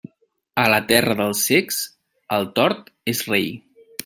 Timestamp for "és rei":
3.15-3.49